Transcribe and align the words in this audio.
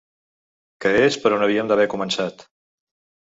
Que 0.85 0.93
és 1.01 1.17
per 1.25 1.31
on 1.37 1.45
havíem 1.47 1.69
d'haver 1.71 1.87
començat. 1.93 2.45